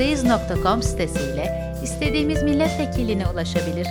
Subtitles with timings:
[0.00, 3.86] bizdeyiz.com sitesiyle istediğimiz milletvekiline ulaşabilir,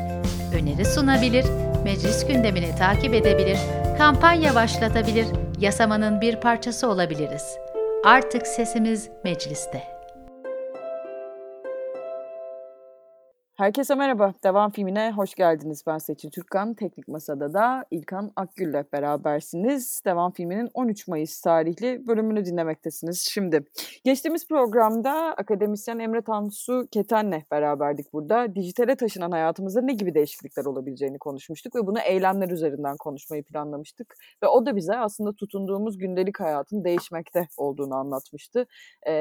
[0.54, 1.46] öneri sunabilir,
[1.84, 3.58] meclis gündemini takip edebilir,
[3.98, 5.28] kampanya başlatabilir,
[5.60, 7.58] yasamanın bir parçası olabiliriz.
[8.06, 9.99] Artık sesimiz mecliste.
[13.60, 14.34] Herkese merhaba.
[14.44, 15.84] Devam filmine hoş geldiniz.
[15.88, 16.74] Ben Seçil Türkkan.
[16.74, 20.02] Teknik Masa'da da İlkan Akgül'le berabersiniz.
[20.06, 23.28] Devam filminin 13 Mayıs tarihli bölümünü dinlemektesiniz.
[23.32, 23.64] Şimdi
[24.06, 28.56] geçtiğimiz programda akademisyen Emre Tansu Keten'le beraberdik burada.
[28.56, 34.16] Dijitale taşınan hayatımızda ne gibi değişiklikler olabileceğini konuşmuştuk ve bunu eylemler üzerinden konuşmayı planlamıştık.
[34.44, 38.66] Ve o da bize aslında tutunduğumuz gündelik hayatın değişmekte olduğunu anlatmıştı.
[39.08, 39.14] E,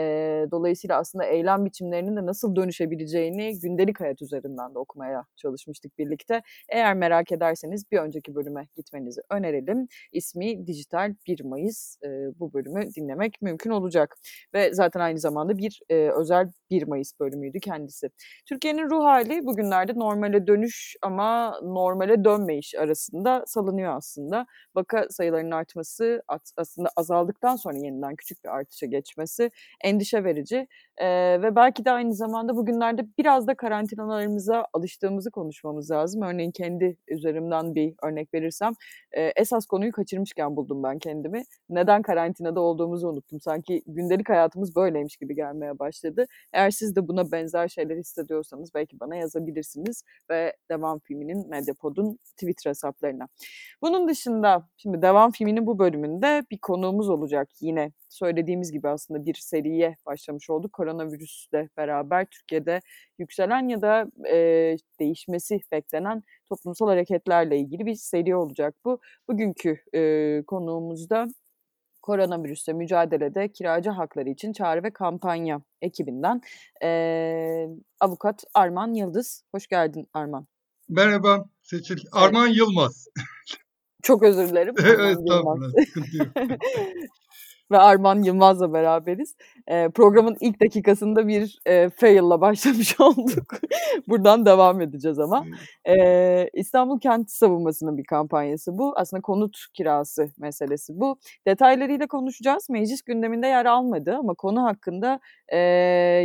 [0.51, 6.43] dolayısıyla aslında eylem biçimlerinin de nasıl dönüşebileceğini gündelik hayat üzerinden de okumaya çalışmıştık birlikte.
[6.69, 9.89] Eğer merak ederseniz bir önceki bölüme gitmenizi önerelim.
[10.13, 11.97] İsmi Dijital 1 Mayıs.
[12.05, 12.09] E,
[12.41, 14.17] bu bölümü dinlemek mümkün olacak.
[14.55, 18.11] Ve zaten aynı zamanda bir e, özel 1 Mayıs bölümüydü kendisi.
[18.47, 24.47] Türkiye'nin ruh hali bugünlerde normale dönüş ama normale dönmeyiş arasında salınıyor aslında.
[24.75, 26.23] Vaka sayılarının artması
[26.57, 29.51] aslında azaldıktan sonra yeniden küçük bir artışa geçmesi
[29.85, 30.67] endişe verici.
[31.01, 36.23] Ee, ve belki de aynı zamanda bugünlerde biraz da karantinalarımıza alıştığımızı konuşmamız lazım.
[36.23, 38.73] Örneğin kendi üzerimden bir örnek verirsem
[39.13, 41.43] e, esas konuyu kaçırmışken buldum ben kendimi.
[41.71, 43.41] Neden karantinada olduğumuzu unuttum.
[43.41, 46.27] Sanki gündelik hayatımız böyleymiş gibi gelmeye başladı.
[46.53, 52.71] Eğer siz de buna benzer şeyler hissediyorsanız belki bana yazabilirsiniz ve Devam Filmi'nin Medyapod'un Twitter
[52.71, 53.29] hesaplarına.
[53.83, 59.35] Bunun dışında şimdi Devam Filmi'nin bu bölümünde bir konuğumuz olacak yine söylediğimiz gibi aslında bir
[59.35, 60.73] seriye başlamış olduk.
[60.89, 62.81] Koronavirüsle beraber Türkiye'de
[63.19, 69.01] yükselen ya da e, değişmesi beklenen toplumsal hareketlerle ilgili bir seri olacak bu.
[69.29, 71.27] Bugünkü e, konuğumuzda
[72.03, 76.41] koronavirüsle mücadelede kiracı hakları için çağrı ve kampanya ekibinden
[76.83, 77.69] e,
[78.01, 79.45] avukat Arman Yıldız.
[79.55, 80.47] Hoş geldin Arman.
[80.89, 81.99] Merhaba Seçil.
[82.13, 83.09] Arman Yılmaz.
[84.03, 84.75] Çok özür dilerim.
[84.85, 85.61] evet, tamam.
[87.71, 89.37] ve Arman Yılmaz'la beraberiz.
[89.67, 93.55] E, programın ilk dakikasında bir e, fail'la başlamış olduk.
[94.09, 95.45] Buradan devam edeceğiz ama.
[95.89, 98.93] E, İstanbul Kent Savunması'nın bir kampanyası bu.
[98.97, 101.19] Aslında konut kirası meselesi bu.
[101.47, 102.71] Detaylarıyla konuşacağız.
[102.71, 105.59] Meclis gündeminde yer almadı ama konu hakkında e,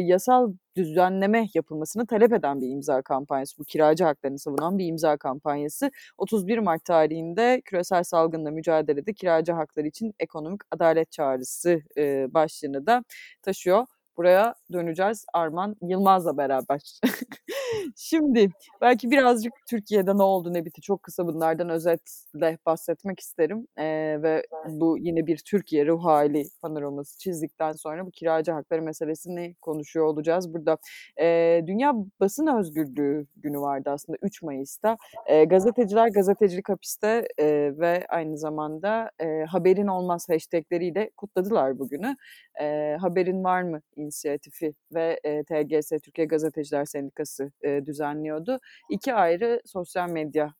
[0.04, 3.57] yasal düzenleme yapılmasını talep eden bir imza kampanyası.
[3.59, 5.91] Bu kiracı haklarını savunan bir imza kampanyası.
[6.17, 13.03] 31 Mart tarihinde küresel salgınla mücadelede kiracı hakları için ekonomik adalet çağrısı e, başlığını da
[13.41, 13.85] taşıyor.
[14.17, 17.00] Buraya döneceğiz Arman Yılmaz'la beraber.
[17.95, 18.50] Şimdi
[18.81, 23.67] belki birazcık Türkiye'de ne oldu ne bitti çok kısa bunlardan özetle bahsetmek isterim.
[23.78, 29.56] Ee, ve bu yine bir Türkiye ruh hali panoraması çizdikten sonra bu kiracı hakları meselesini
[29.62, 30.53] konuşuyor olacağız.
[30.53, 30.78] Burada
[31.22, 34.97] e, Dünya Basın Özgürlüğü günü vardı aslında 3 Mayıs'ta.
[35.28, 37.45] E, gazeteciler gazetecilik hapiste e,
[37.78, 42.16] ve aynı zamanda e, haberin olmaz hashtagleriyle kutladılar bugünü.
[42.62, 47.51] E, haberin var mı inisiyatifi ve e, TGS Türkiye Gazeteciler Sendikası
[47.85, 48.59] düzenliyordu.
[48.90, 50.53] İki ayrı sosyal medya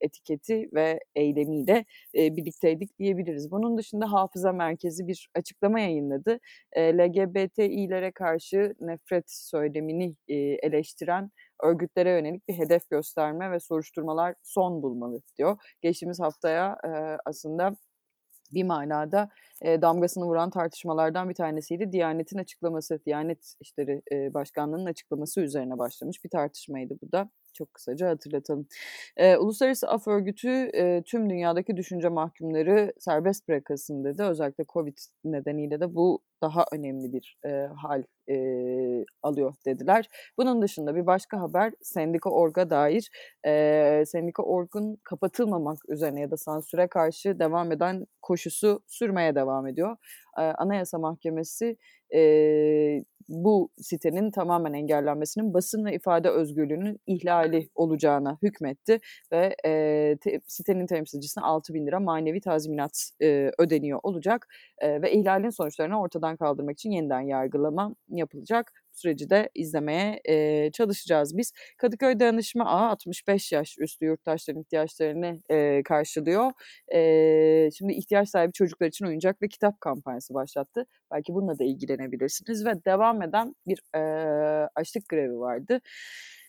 [0.00, 1.84] etiketi ve eylemiyle
[2.14, 3.50] e, birlikteydik diyebiliriz.
[3.50, 6.38] Bunun dışında Hafıza Merkezi bir açıklama yayınladı.
[6.72, 10.16] E, LGBTİ'lere karşı nefret söylemini
[10.62, 11.30] eleştiren
[11.62, 15.56] örgütlere yönelik bir hedef gösterme ve soruşturmalar son bulmalı diyor.
[15.82, 16.76] Geçtiğimiz haftaya
[17.24, 17.76] aslında
[18.54, 19.28] bir manada
[19.62, 21.92] e, damgasını vuran tartışmalardan bir tanesiydi.
[21.92, 28.08] Diyanet'in açıklaması, Diyanet İşleri e, Başkanlığı'nın açıklaması üzerine başlamış bir tartışmaydı bu da çok kısaca
[28.08, 28.66] hatırlatalım.
[29.16, 34.22] Ee, Uluslararası Af Örgütü e, tüm dünyadaki düşünce mahkumları serbest bırakasın dedi.
[34.22, 37.50] Özellikle Covid nedeniyle de bu daha önemli bir e,
[37.82, 38.36] hal e,
[39.22, 40.08] alıyor dediler.
[40.38, 43.10] Bunun dışında bir başka haber Sendika Org'a dair.
[43.46, 49.96] E, Sendika Org'un kapatılmamak üzerine ya da sansüre karşı devam eden koşusu sürmeye devam ediyor.
[50.38, 51.76] E, Anayasa Mahkemesi
[52.14, 52.20] e,
[53.28, 58.98] bu sitenin tamamen engellenmesinin basın ve ifade özgürlüğünün ihlali olacağına hükmetti
[59.32, 65.12] ve e, te, sitenin temsilcisine 6 bin lira manevi tazminat e, ödeniyor olacak e, ve
[65.12, 71.52] ihlalin sonuçlarını ortadan kaldırmak için yeniden yargılama yapılacak süreci de izlemeye e, çalışacağız biz.
[71.78, 76.52] Kadıköy Dayanışma Ağı 65 yaş üstü yurttaşların ihtiyaçlarını e, karşılıyor.
[76.94, 80.86] E, şimdi ihtiyaç sahibi çocuklar için oyuncak ve kitap kampanyası başlattı.
[81.12, 84.00] Belki bununla da ilgilenebilirsiniz ve devam eden bir e,
[84.74, 85.80] açlık grevi vardı.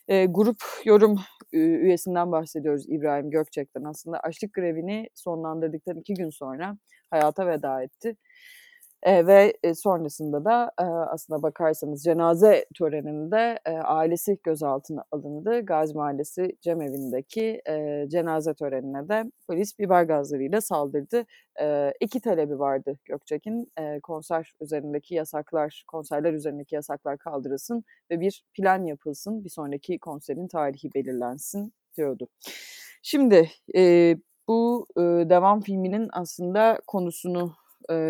[0.08, 1.16] E, grup yorum
[1.52, 3.84] üyesinden bahsediyoruz İbrahim Gökçek'ten.
[3.84, 6.78] Aslında açlık grevini sonlandırdıktan iki gün sonra
[7.10, 8.16] hayata veda etti.
[9.06, 15.60] Eee, ve, sonrasında da, eee, aslına bakarsanız cenaze töreninde, eee, ailesi gözaltına alındı.
[15.66, 21.24] Gazi Mahallesi Cemevi'ndeki, eee, cenaze törenine de polis biber gazlarıyla saldırdı.
[21.60, 23.72] Eee, 2 talebi vardı Gökçek'in.
[23.78, 30.48] Eee, konser üzerindeki yasaklar, konserler üzerindeki yasaklar kaldırılsın ve bir plan yapılsın, bir sonraki konserin
[30.48, 32.28] tarihi belirlensin diyordu.
[33.02, 34.18] Şimdi, eee,
[34.48, 37.52] bu, ııı, devam filminin aslında konusunu,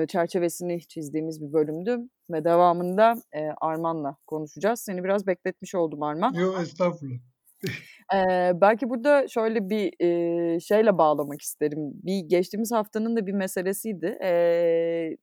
[0.08, 1.98] çerçevesini çizdiğimiz bir bölümdü
[2.30, 4.80] ve devamında, eee, Arman'la konuşacağız.
[4.80, 6.32] Seni biraz bekletmiş oldum Arman.
[6.34, 7.18] Yo, estağfurullah.
[8.14, 11.78] Eee, belki burada şöyle bir, eee, şeyle bağlamak isterim.
[12.04, 14.18] Bir geçtiğimiz haftanın da bir meselesiydi.
[14.22, 15.16] Eee,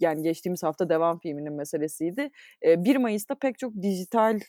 [0.00, 2.30] yani geçtiğimiz hafta devam filminin meselesiydi.
[2.64, 4.40] Eee, 1 Mayıs'ta pek çok dijital,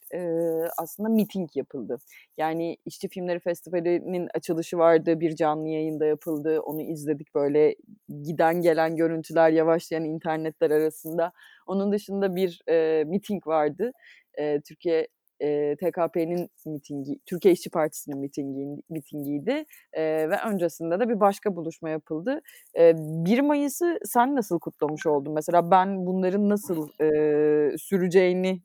[0.78, 1.98] aslında miting yapıldı.
[2.38, 6.60] Yani İşçi Filmleri Festivali'nin açılışı vardı, bir canlı yayın da yapıldı.
[6.62, 7.76] Onu izledik böyle
[8.24, 11.32] giden gelen görüntüler, yavaşlayan internetler arasında.
[11.68, 13.92] Onun dışında bir, eee, miting vardı.
[14.68, 15.08] Türkiye,
[15.42, 19.66] eee, TKP'nin mitingi, Türkiye İşçi Partisi'nin mitingi mitingiydi,
[19.98, 22.42] eee, ve öncesinde de bir başka buluşma yapıldı.
[22.78, 25.34] Eee, 1 Mayıs'ı sen nasıl kutlamış oldun?
[25.34, 28.62] Mesela ben bunların nasıl, eee, süreceğini,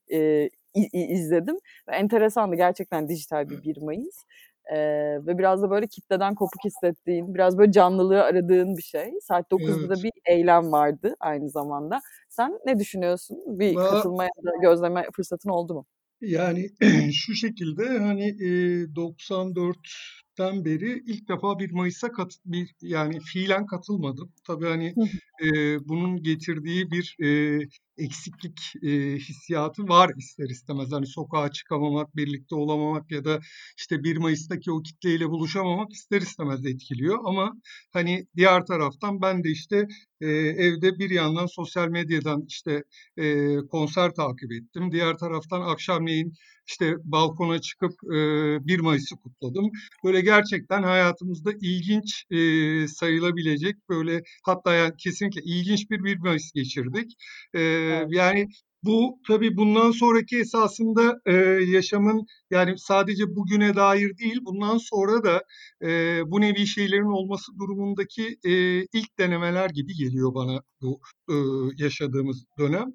[0.74, 1.56] i izledim
[1.88, 4.24] ve enteresandı gerçekten dijital bir 1 Mayıs.
[4.72, 9.12] Eee, ve biraz da böyle kitleden kopuk hissettiğin, biraz böyle canlılığı aradığın bir şey.
[9.22, 10.02] Saat 9'da da Evet.
[10.02, 12.00] bir eylem vardı aynı zamanda.
[12.28, 13.38] Sen ne düşünüyorsun?
[13.60, 15.86] Bir Valla katılma ya da gözleme fırsatın oldu mu?
[16.22, 16.70] Yani
[17.12, 24.32] şu şekilde, hani, eee, 94'ten beri ilk defa 1 Mayıs'a kat bir yani fiilen katılmadım.
[24.46, 24.94] Tabii, hani,
[25.42, 27.68] Eee, bunun getirdiği bir, eee,
[27.98, 30.92] eksiklik, eee, hissiyatı var ister istemez.
[30.92, 33.40] Hani, sokağa çıkamamak, birlikte olamamak ya da,
[33.78, 37.52] işte, 1 Mayıs'taki o kitleyle buluşamamak ister istemez etkiliyor ama,
[37.92, 39.86] hani, diğer taraftan ben de, işte,
[40.20, 40.28] eee,
[40.58, 42.84] evde bir yandan sosyal medyadan, işte,
[43.18, 44.92] eee, konser takip ettim.
[44.92, 46.32] Diğer taraftan akşamleyin,
[46.68, 49.70] işte, balkona çıkıp, eee, 1 Mayıs'ı kutladım.
[50.04, 54.92] Böyle gerçekten hayatımızda ilginç, eee, sayılabilecek, böyle hatta yani
[55.32, 57.12] kesinlikle ilginç bir 1 Mayıs geçirdik.
[57.54, 58.08] Eee, Evet.
[58.10, 58.48] yani
[58.84, 65.42] bu tabii bundan sonraki esasında, eee, yaşamın yani sadece bugüne dair değil, bundan sonra da,
[65.82, 71.00] eee, bu nevi şeylerin olması durumundaki, eee, ilk denemeler gibi geliyor bana bu,
[71.30, 72.86] ııı, yaşadığımız dönem.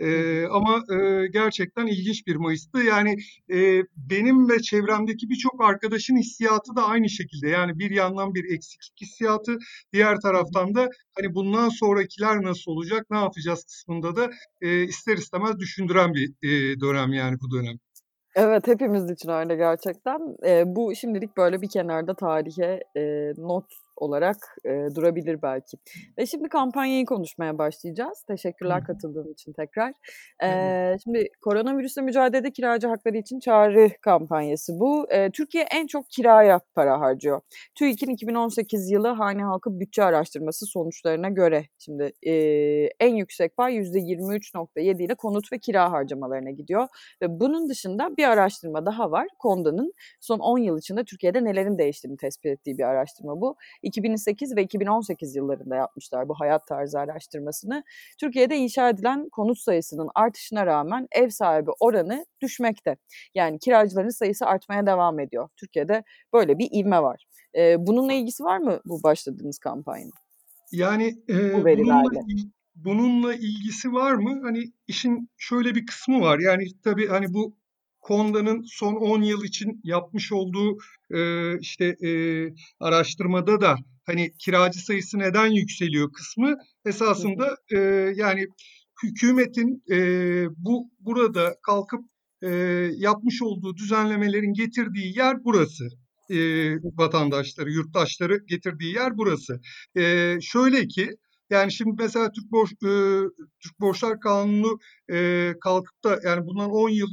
[0.00, 2.78] Eee, ama, eee, gerçekten ilginç bir Mayıs'tı.
[2.82, 3.16] Yani,
[3.48, 7.48] eee, benim ve çevremdeki birçok arkadaşın hissiyatı da aynı şekilde.
[7.48, 9.58] Yani bir yandan bir eksiklik hissiyatı,
[9.92, 14.30] diğer taraftan da, hani, bundan sonrakiler nasıl olacak, ne yapacağız kısmında da,
[14.62, 17.76] eee, ister istemez düşündüren bir, eee, dönem yani bu dönem.
[18.36, 20.20] Evet, hepimiz için öyle gerçekten.
[20.44, 23.64] Eee, bu şimdilik böyle bir kenarda tarihe, eee, not
[24.00, 25.76] olarak, eee, durabilir belki.
[26.18, 28.22] Ve şimdi kampanyayı konuşmaya başlayacağız.
[28.28, 29.92] Teşekkürler katıldığın için tekrar.
[30.42, 35.06] Eee, şimdi koronavirüsle mücadelede kiracı hakları için çağrı kampanyası bu.
[35.12, 37.40] Eee, Türkiye en çok kiraya para harcıyor.
[37.74, 45.02] TÜİK'in 2018 yılı hane halkı bütçe araştırması sonuçlarına göre şimdi, eee, en yüksek pay %23.7
[45.04, 46.88] ile konut ve kira harcamalarına gidiyor
[47.22, 49.26] ve bunun dışında bir araştırma daha var.
[49.38, 53.56] KONDA'nın son 10 yıl içinde Türkiye'de nelerin değiştiğini tespit ettiği bir araştırma bu.
[53.90, 57.84] 2008 ve 2018 yıllarında yapmışlar bu hayat tarzı araştırmasını.
[58.20, 62.96] Türkiye'de inşa edilen konut sayısının artışına rağmen ev sahibi oranı düşmekte.
[63.34, 65.48] Yani kiracıların sayısı artmaya devam ediyor.
[65.56, 67.24] Türkiye'de böyle bir ivme var.
[67.54, 70.12] Eee, bununla ilgisi var mı bu başladığınız kampanyanın?
[70.72, 72.20] Yani, eee, Bu verilerle.
[72.28, 74.40] il bununla ilgisi var mı?
[74.42, 76.38] Hani, işin şöyle bir kısmı var.
[76.38, 77.56] Yani, tabii, hani, bu
[78.00, 80.78] KONDA'nın son 10 yıl için yapmış olduğu,
[81.14, 83.76] eee, işte, eee, araştırmada da,
[84.06, 88.46] hani, kiracı sayısı neden yükseliyor kısmı esasında, eee, yani,
[89.02, 92.00] hükümetin, eee, bu burada kalkıp,
[92.42, 95.88] eee, yapmış olduğu düzenlemelerin getirdiği yer burası.
[96.30, 99.60] Eee, vatandaşları, yurttaşları getirdiği yer burası.
[99.96, 101.10] Eee, şöyle ki,
[101.50, 103.30] yani, şimdi mesela Türk Borç ııı,
[103.62, 104.78] Türk Borçlar Kanunu,
[105.10, 107.08] eee, kalkıp da yani bundan 10 yıl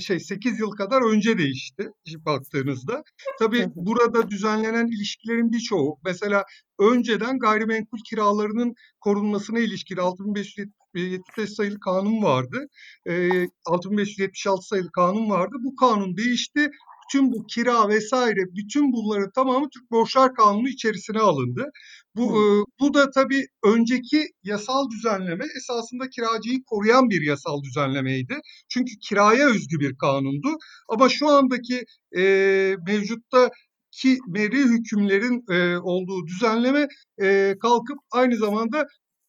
[0.00, 1.90] şey 8 yıl kadar önce değişti
[2.26, 3.02] baktığınızda.
[3.38, 6.44] Tabii burada düzenlenen ilişkilerin birçoğu mesela
[6.78, 12.66] önceden gayrimenkul kiralarının korunmasına ilişkin 6575 sayılı kanun vardı.
[13.06, 15.56] Eee, 6576 sayılı kanun vardı.
[15.60, 16.70] Bu kanun değişti.
[17.08, 18.12] Bütün bu kira vs.
[18.56, 21.70] bütün bunların tamamı Türk Borçlar Kanunu içerisine alındı.
[22.18, 28.34] Bu, bu da tabii önceki yasal düzenleme esasında kiracıyı koruyan bir yasal düzenlemeydi.
[28.68, 30.48] Çünkü kiraya özgü bir kanundu
[30.88, 31.84] ama şu andaki,
[32.16, 36.88] eee, mevcuttaki meri hükümlerin, eee, olduğu düzenleme,
[37.20, 38.86] eee, kalkıp aynı zamanda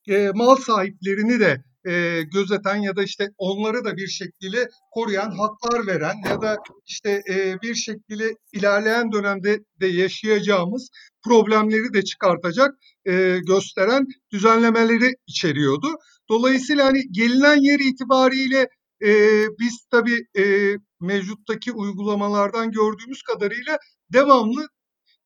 [0.10, 5.88] e, mal sahiplerini de e, gözeten ya da işte onları da bir şekilde koruyan, haklar
[5.88, 10.90] veren ya da işte e, bir şekilde ilerleyen dönemde de yaşayacağımız
[11.26, 15.88] problemleri de çıkartacak e, gösteren düzenlemeleri içeriyordu.
[16.30, 18.68] Dolayısıyla hani gelinen yer itibariyle
[19.04, 19.12] e,
[19.60, 23.78] biz tabii e, mevcuttaki uygulamalardan gördüğümüz kadarıyla
[24.14, 24.68] devamlı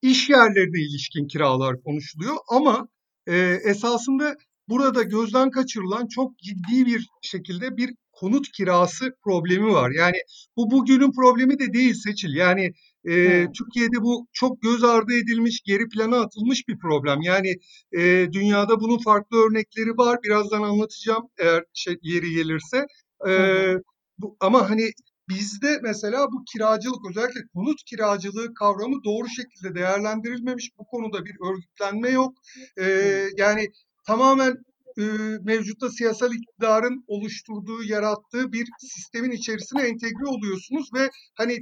[0.01, 2.87] iş yerlerine ilişkin kiralar konuşuluyor ama
[3.27, 4.35] e, esasında
[4.69, 9.91] burada gözden kaçırılan çok ciddi bir şekilde bir konut kirası problemi var.
[9.91, 10.17] Yani
[10.57, 12.35] bu bugünün problemi de değil Seçil.
[12.35, 12.73] Yani
[13.05, 17.21] e, Türkiye'de bu çok göz ardı edilmiş, geri plana atılmış bir problem.
[17.21, 17.55] Yani
[17.97, 20.19] e, dünyada bunun farklı örnekleri var.
[20.23, 22.85] Birazdan anlatacağım eğer şey, yeri gelirse.
[23.29, 23.31] E,
[24.17, 24.91] bu, ama hani
[25.29, 30.71] Bizde mesela bu kiracılık özellikle konut kiracılığı kavramı doğru şekilde değerlendirilmemiş.
[30.77, 32.33] Bu konuda bir örgütlenme yok.
[32.77, 33.67] Ee, yani
[34.03, 34.55] tamamen
[34.97, 35.03] e,
[35.43, 41.59] mevcutta siyasal iktidarın oluşturduğu, yarattığı bir sistemin içerisine entegre oluyorsunuz ve hani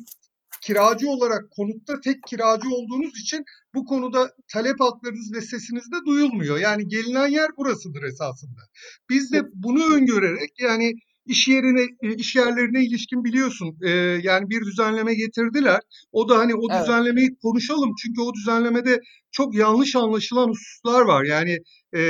[0.62, 3.46] kiracı olarak konutta tek kiracı olduğunuz için
[3.76, 6.58] bu konuda talep haklarınız ve sesiniz de duyulmuyor.
[6.58, 8.62] Yani gelinen yer burasıdır esasında.
[9.10, 10.94] Biz de bunu öngörerek yani
[11.26, 13.90] iş yerine e, iş yerlerine ilişkin biliyorsun e,
[14.24, 15.80] yani bir düzenleme getirdiler.
[16.12, 16.82] O da hani o evet.
[16.82, 19.00] düzenlemeyi konuşalım çünkü o düzenlemede
[19.32, 21.24] çok yanlış anlaşılan hususlar var.
[21.24, 21.58] Yani
[21.96, 22.02] e,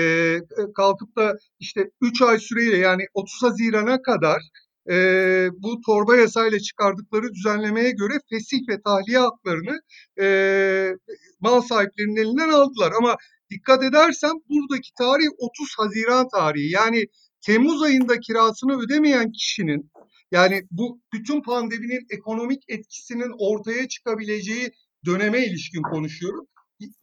[0.75, 4.41] kalkıp da işte 3 ay süreyle yani 30 Haziran'a kadar
[4.89, 4.95] e,
[5.57, 9.79] bu torba yasayla çıkardıkları düzenlemeye göre fesih ve tahliye haklarını
[10.21, 10.95] e,
[11.39, 12.91] mal sahiplerinin elinden aldılar.
[12.97, 13.15] Ama
[13.49, 16.71] dikkat edersen buradaki tarih 30 Haziran tarihi.
[16.71, 17.05] Yani
[17.41, 19.91] Temmuz ayında kirasını ödemeyen kişinin
[20.31, 24.71] yani bu bütün pandeminin ekonomik etkisinin ortaya çıkabileceği
[25.05, 26.47] döneme ilişkin konuşuyorum.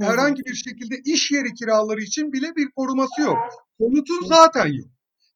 [0.00, 3.36] Herhangi bir şekilde iş yeri kiraları için bile bir koruması yok.
[3.78, 4.88] Konutu zaten yok.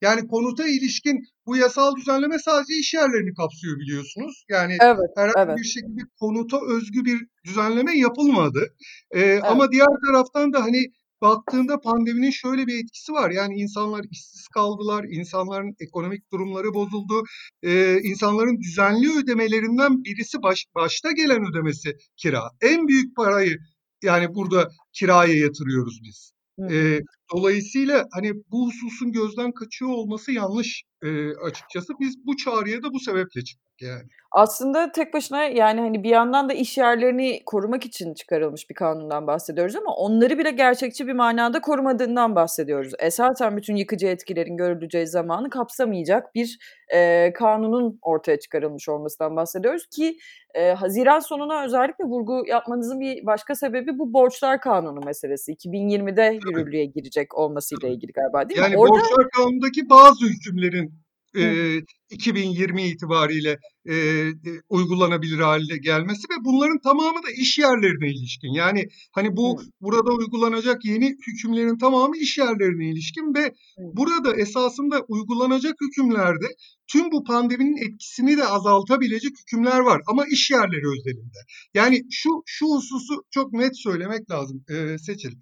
[0.02, 4.44] Yani konuta ilişkin bu yasal düzenleme sadece iş yerlerini kapsıyor biliyorsunuz.
[4.49, 5.59] Yani evet, herhangi evet.
[5.59, 8.75] bir şekilde konuta özgü bir düzenleme yapılmadı.
[9.11, 9.44] Ee, evet.
[9.44, 10.92] Ama diğer taraftan da hani
[11.23, 13.31] baktığında pandeminin şöyle bir etkisi var.
[13.31, 17.23] Yani insanlar işsiz kaldılar, insanların ekonomik durumları bozuldu,
[17.62, 22.43] ee, insanların düzenli ödemelerinden birisi baş, başta gelen ödemesi kira.
[22.61, 23.59] En büyük parayı
[24.02, 26.33] yani burada kiraya yatırıyoruz biz.
[26.71, 27.00] E,
[27.35, 31.92] dolayısıyla hani bu hususun gözden kaçıyor olması yanlış e, açıkçası.
[32.00, 34.02] Biz bu çağrıya da bu sebeple çıktık yani.
[34.32, 39.26] Aslında tek başına yani hani bir yandan da iş yerlerini korumak için çıkarılmış bir kanundan
[39.26, 42.92] bahsediyoruz ama onları bile gerçekçi bir manada korumadığından bahsediyoruz.
[42.99, 46.59] Esasen bütün yıkıcı etkilerin görüleceği zamanı kapsamayacak bir
[46.94, 50.18] e, kanunun ortaya çıkarılmış olmasından bahsediyoruz ki
[50.54, 55.52] e, Haziran sonuna özellikle vurgu yapmanızın bir başka sebebi bu borçlar kanunu meselesi.
[55.52, 58.73] 2020'de yürürlüğe girecek olmasıyla ilgili galiba değil yani mi?
[58.73, 58.92] Yani Orada...
[58.92, 60.92] borçlar kanunundaki bazı hükümlerin
[61.37, 61.79] e,
[62.11, 64.33] 2020 itibariyle e, e,
[64.69, 68.53] uygulanabilir hale gelmesi ve bunların tamamı da iş yerlerine ilişkin.
[68.53, 69.65] Yani hani bu Hı.
[69.81, 73.53] burada uygulanacak yeni hükümlerin tamamı iş yerlerine ilişkin ve Hı.
[73.97, 76.47] burada esasında uygulanacak hükümlerde
[76.93, 81.39] tüm bu pandeminin etkisini de azaltabilecek hükümler var ama iş yerleri özelinde.
[81.75, 85.33] Yani şu şu hususu çok net söylemek lazım e, Seçil.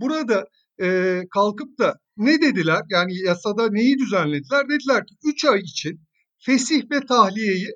[0.00, 0.46] Burada
[0.82, 2.82] e, kalkıp da ne dediler?
[2.90, 4.68] Yani yasada neyi düzenlediler?
[4.68, 6.00] Dediler ki 3 ay için
[6.38, 7.68] fesih ve tahliyeyi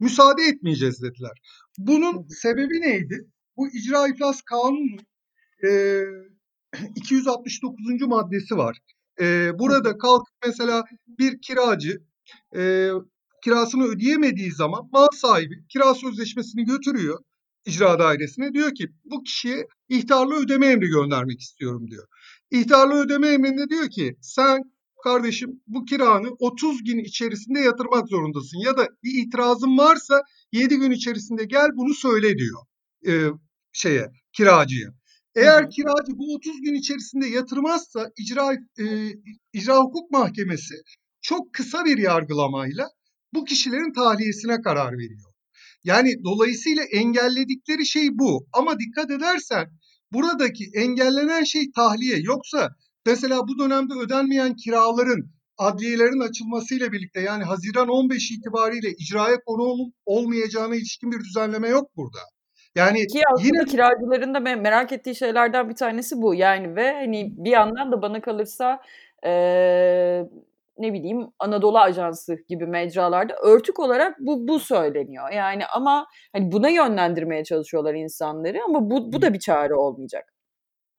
[0.00, 1.32] müsaade etmeyeceğiz dediler.
[1.78, 3.30] Bunun sebebi neydi?
[3.56, 4.98] Bu icra iflas kanunun
[5.68, 6.02] e,
[6.96, 7.76] 269.
[8.06, 8.78] maddesi var.
[9.20, 10.84] E, burada kalkıp mesela
[11.18, 12.02] bir kiracı
[12.56, 12.90] e,
[13.44, 17.18] kirasını ödeyemediği zaman mal sahibi kira sözleşmesini götürüyor
[17.68, 22.06] icra dairesine diyor ki bu kişiye ihtarlı ödeme emri göndermek istiyorum diyor.
[22.50, 24.62] İhtarlı ödeme emrinde diyor ki sen
[25.04, 30.22] kardeşim bu kiranı 30 gün içerisinde yatırmak zorundasın ya da bir itirazın varsa
[30.52, 32.62] 7 gün içerisinde gel bunu söyle diyor
[33.06, 33.12] e,
[33.72, 34.88] şeye kiracıya.
[35.34, 38.84] Eğer kiracı bu 30 gün içerisinde yatırmazsa icra e,
[39.52, 40.74] icra hukuk mahkemesi
[41.20, 42.88] çok kısa bir yargılamayla
[43.34, 45.27] bu kişilerin tahliyesine karar veriyor.
[45.84, 48.46] Yani dolayısıyla engelledikleri şey bu.
[48.52, 49.66] Ama dikkat edersen
[50.12, 52.18] buradaki engellenen şey tahliye.
[52.18, 52.68] Yoksa
[53.06, 60.74] mesela bu dönemde ödenmeyen kiraların adliyelerin açılmasıyla birlikte yani Haziran 15 itibariyle icraya konu olmayacağına
[60.76, 62.18] ilişkin bir düzenleme yok burada.
[62.74, 66.34] Yani Ki yine kiracıların da merak ettiği şeylerden bir tanesi bu.
[66.34, 68.80] Yani ve hani bir yandan da bana kalırsa
[69.26, 70.22] ee,
[70.78, 75.30] ne bileyim Anadolu Ajansı gibi mecralarda örtük olarak bu bu söyleniyor.
[75.32, 80.34] Yani ama hani buna yönlendirmeye çalışıyorlar insanları ama bu bu da bir çare olmayacak.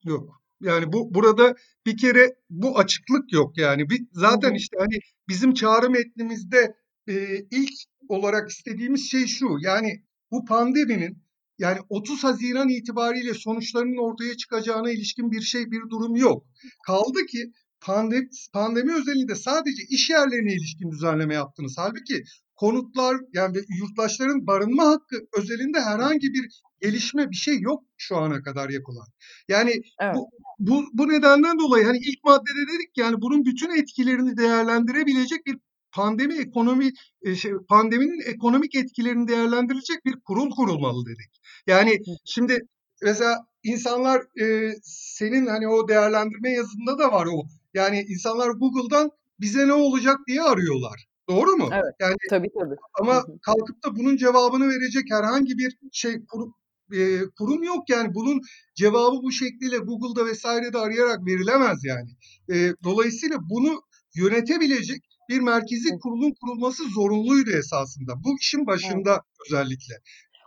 [0.05, 0.41] Yok.
[0.62, 1.55] Yani bu burada
[1.86, 3.89] bir kere bu açıklık yok yani.
[3.89, 6.75] Bir, zaten işte hani bizim çağrı metnimizde
[7.07, 7.13] e,
[7.51, 7.74] ilk
[8.09, 9.48] olarak istediğimiz şey şu.
[9.62, 11.24] Yani bu pandeminin
[11.59, 16.45] yani 30 Haziran itibariyle sonuçlarının ortaya çıkacağına ilişkin bir şey, bir durum yok.
[16.86, 21.75] Kaldı ki pandemi, pandemi özelinde sadece iş yerlerine ilişkin düzenleme yaptınız.
[21.77, 22.24] Halbuki
[22.55, 28.69] konutlar yani yurttaşların barınma hakkı özelinde herhangi bir gelişme bir şey yok şu ana kadar
[28.69, 29.07] yapılan.
[29.48, 30.15] Yani Evet.
[30.15, 35.45] bu bu bu nedenden dolayı hani ilk maddede dedik ki, yani bunun bütün etkilerini değerlendirebilecek
[35.45, 35.57] bir
[35.91, 41.41] pandemi ekonomi e, şey, pandeminin ekonomik etkilerini değerlendirecek bir kurul kurulmalı dedik.
[41.67, 42.59] Yani şimdi
[43.01, 47.43] mesela insanlar e, senin hani o değerlendirme yazında da var o.
[47.74, 51.06] Yani insanlar Google'dan bize ne olacak diye arıyorlar.
[51.30, 51.70] Doğru mu?
[51.74, 51.94] Evet.
[52.00, 52.76] Yani Tabii tabii.
[53.02, 56.54] Ama kalkıp da bunun cevabını verecek herhangi bir şey kurum,
[56.94, 58.42] e, kurum yok yani bunun
[58.76, 62.10] cevabı bu şekliyle Google'da vesairede arayarak verilemez yani.
[62.52, 63.82] E, dolayısıyla bunu
[64.16, 68.24] yönetebilecek bir merkezi kurulun kurulması zorunluydu esasında.
[68.24, 68.68] Bu işin Evet.
[68.68, 69.22] başında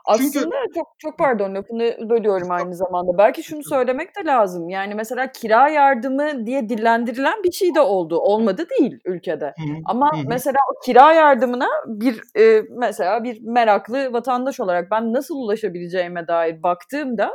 [0.08, 0.32] özellikle.
[0.32, 3.18] Çünkü Aslında çok çok pardon lafını bölüyorum aynı zamanda.
[3.18, 4.68] Belki şunu söylemek de lazım.
[4.68, 8.18] Yani mesela kira yardımı diye dillendirilen bir şey de oldu.
[8.18, 9.54] Olmadı değil ülkede.
[9.84, 16.28] Ama mesela o kira yardımına bir e, mesela bir meraklı vatandaş olarak ben nasıl ulaşabileceğime
[16.28, 17.32] dair baktığımda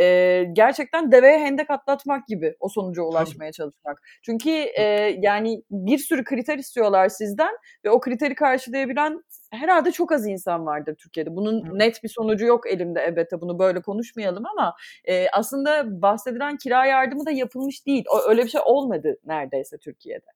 [0.00, 4.02] e, gerçekten deveye hendek atlatmak gibi o sonuca ulaşmaya çalışmak.
[4.22, 4.82] Çünkü e,
[5.22, 9.20] yani bir sürü kriter istiyorlar sizden ve o kriteri karşılayabilen
[9.54, 11.36] herhalde çok az insan vardır Türkiye'de.
[11.36, 11.72] Bunun Evet.
[11.74, 17.26] net bir sonucu yok elimde elbette bunu böyle konuşmayalım ama e, aslında bahsedilen kira yardımı
[17.26, 18.04] da yapılmış değil.
[18.10, 20.26] O, öyle bir şey olmadı neredeyse Türkiye'de.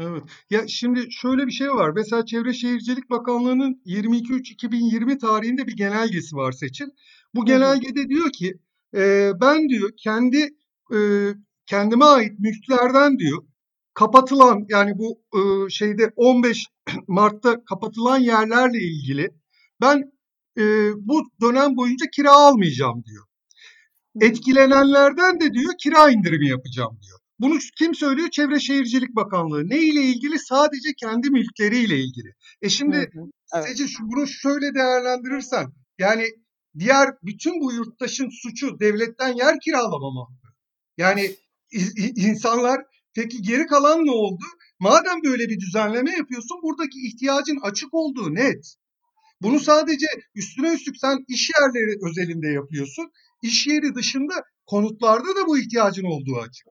[0.00, 0.22] Evet.
[0.50, 1.90] Ya şimdi şöyle bir şey var.
[1.90, 6.86] Mesela Çevre Şehircilik Bakanlığı'nın 22.3.2020 tarihinde bir genelgesi var Seçil.
[7.34, 8.54] Bu genelgede diyor ki
[8.94, 10.38] e, ben diyor kendi
[10.94, 10.98] e,
[11.66, 13.42] kendime ait mülklerden diyor
[13.96, 16.66] kapatılan yani bu e, şeyde 15
[17.08, 19.30] Mart'ta kapatılan yerlerle ilgili
[19.80, 20.12] ben
[20.58, 20.62] e,
[20.96, 23.24] bu dönem boyunca kira almayacağım diyor.
[24.18, 24.28] Hı hı.
[24.28, 27.18] Etkilenenlerden de diyor kira indirimi yapacağım diyor.
[27.38, 28.30] Bunu kim söylüyor?
[28.30, 29.68] Çevre Şehircilik Bakanlığı.
[29.68, 30.38] Ne ile ilgili?
[30.38, 32.28] Sadece kendi mülkleriyle ilgili.
[32.62, 33.20] E Hı şimdi hı.
[33.54, 33.68] Evet.
[33.68, 35.66] Sece şu bunu şöyle değerlendirirsen
[35.98, 36.24] yani
[36.78, 40.28] diğer bütün bu yurttaşın suçu devletten yer kiralamamak.
[40.98, 41.36] Yani
[42.16, 42.80] insanlar
[43.16, 44.44] peki geri kalan ne oldu?
[44.78, 48.74] Madem böyle bir düzenleme yapıyorsun buradaki ihtiyacın açık olduğu net.
[49.42, 53.10] Bunu sadece üstüne üstlük sen iş yerleri özelinde yapıyorsun.
[53.42, 54.34] İş yeri dışında
[54.66, 56.66] konutlarda da bu ihtiyacın olduğu açık.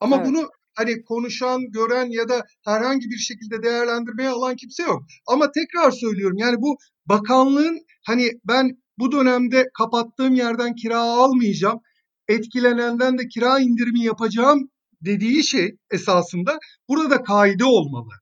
[0.00, 0.26] Ama Evet.
[0.26, 5.02] bunu hani konuşan, gören ya da herhangi bir şekilde değerlendirmeye alan kimse yok.
[5.26, 6.76] Ama tekrar söylüyorum yani bu
[7.06, 11.80] bakanlığın hani ben bu dönemde kapattığım yerden kira almayacağım,
[12.28, 14.70] etkilenenden de kira indirimi yapacağım
[15.04, 18.12] dediği şey esasında burada kaide olmalı.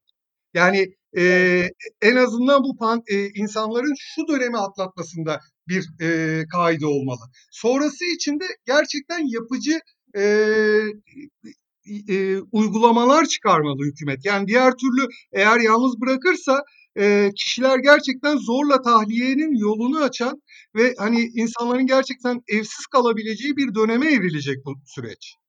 [0.55, 1.69] Yani e,
[2.03, 7.21] en azından bu pan, e, insanların şu dönemi atlatmasında bir e, kaide olmalı.
[7.51, 9.81] Sonrası için de gerçekten yapıcı
[10.17, 10.23] e,
[12.09, 14.25] e, uygulamalar çıkarmalı hükümet.
[14.25, 16.63] Yani diğer türlü eğer yalnız bırakırsa
[16.99, 20.43] e, kişiler gerçekten zorla tahliyenin yolunu açan
[20.77, 25.42] ve hani insanların gerçekten evsiz kalabileceği bir döneme evrilecek bu süreç.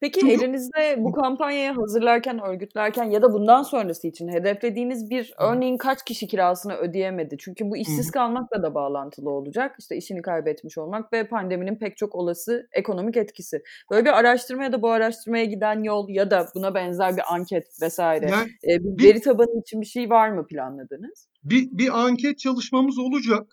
[0.00, 6.04] Peki elinizde bu kampanyayı hazırlarken, örgütlerken ya da bundan sonrası için hedeflediğiniz bir örneğin kaç
[6.04, 7.36] kişi kirasını ödeyemedi?
[7.38, 9.76] Çünkü bu işsiz kalmakla da bağlantılı olacak.
[9.78, 13.62] İşte işini kaybetmiş olmak ve pandeminin pek çok olası ekonomik etkisi.
[13.90, 17.82] Böyle bir araştırma ya da bu araştırmaya giden yol ya da buna benzer bir anket
[17.82, 21.28] vesaire Yani e, bir bir veri tabanı için bir şey var mı planladınız?
[21.50, 23.46] Bir bir anket çalışmamız olacak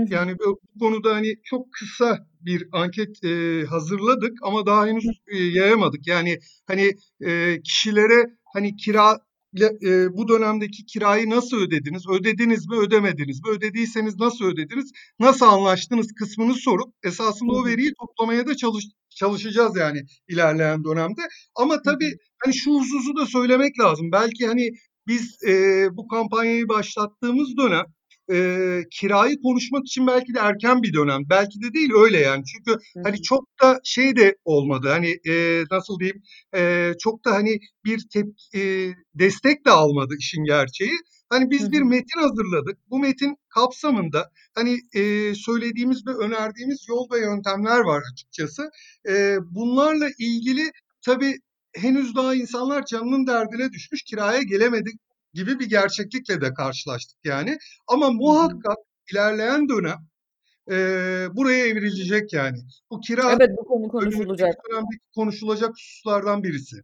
[0.00, 0.14] hı.
[0.14, 6.06] Yani bu konuda hani çok kısa bir anket e, hazırladık ama daha henüz e, yayamadık.
[6.06, 6.92] Yani hani
[7.26, 9.18] e, kişilere hani kira
[9.82, 12.08] e, bu dönemdeki kirayı nasıl ödediniz?
[12.08, 13.50] Ödediniz mi, ödemediniz mi?
[13.50, 14.92] Ödediyseniz nasıl ödediniz?
[15.20, 21.20] Nasıl anlaştınız kısmını sorup esasında o veriyi toplamaya da çalış, çalışacağız yani ilerleyen dönemde.
[21.54, 22.12] Ama tabii
[22.44, 24.12] hani şu hususu da söylemek lazım.
[24.12, 24.70] Belki hani
[25.06, 27.86] biz e, bu kampanyayı başlattığımız dönem
[28.32, 31.22] e, kirayı konuşmak için belki de erken bir dönem.
[31.30, 32.44] Belki de değil öyle yani.
[32.44, 34.88] Çünkü Hı hani çok da şey de olmadı.
[34.88, 36.22] Hani e, nasıl diyeyim?
[36.56, 40.92] E, çok da hani bir tep, e, destek de almadı işin gerçeği.
[41.28, 41.84] Hani biz bir hı.
[41.84, 42.78] metin hazırladık.
[42.90, 48.70] Bu metin kapsamında hani e, söylediğimiz ve önerdiğimiz yol ve yöntemler var açıkçası.
[49.08, 50.70] E, bunlarla ilgili
[51.02, 51.34] tabii
[51.76, 54.90] henüz daha insanlar canının derdine düşmüş, kiraya gelemedi
[55.34, 57.58] gibi bir gerçeklikle de karşılaştık yani.
[57.88, 58.76] Ama muhakkak
[59.12, 59.98] ilerleyen dönem
[60.70, 62.58] eee, buraya evrilecek yani.
[62.90, 64.54] Bu kira Evet, bu konu konuşulacak.
[65.14, 66.76] konuşulacak hususlardan birisi.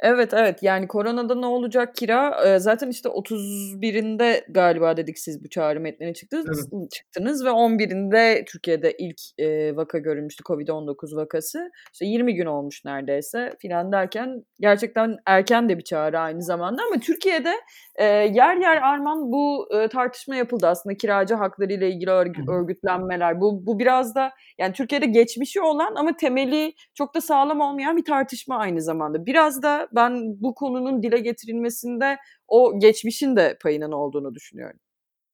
[0.00, 0.62] Evet, evet.
[0.62, 2.58] Yani koronada ne olacak kira?
[2.58, 6.90] Zaten işte 31'inde galiba dedik siz bu çağrı metnine çıktınız Evet.
[6.92, 11.70] çıktınız ve 11'inde Türkiye'de ilk, eee, vaka görülmüştü COVID-19 vakası.
[11.92, 17.00] İşte 20 gün olmuş neredeyse filan derken gerçekten erken de bir çağrı aynı zamanda ama
[17.00, 17.52] Türkiye'de,
[17.98, 22.10] eee, yer yer Arman bu, eee, tartışma yapıldı aslında kiracı hakları ile ilgili
[22.50, 23.40] örgütlenmeler.
[23.40, 28.04] Bu bu biraz da yani Türkiye'de geçmişi olan ama temeli çok da sağlam olmayan bir
[28.04, 29.26] tartışma aynı zamanda.
[29.26, 32.16] Biraz da ben bu konunun dile getirilmesinde
[32.48, 34.80] o geçmişin de payının olduğunu düşünüyorum.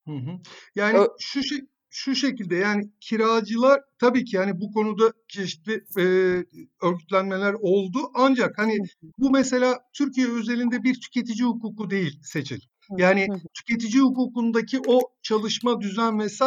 [0.07, 0.31] Hı hı.
[0.75, 1.57] Yani Ö şu şe
[1.91, 6.45] şu şekilde yani kiracılar tabii ki yani bu konuda çeşitli, eee,
[6.83, 8.79] örgütlenmeler oldu ancak hani
[9.19, 12.61] bu mesela Türkiye özelinde bir tüketici hukuku değil Seçil.
[12.97, 16.43] Yani tüketici hukukundaki o çalışma, düzen vs.